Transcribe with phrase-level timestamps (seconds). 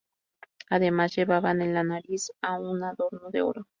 [0.71, 3.67] Además, llevaban en la nariz un adorno de oro.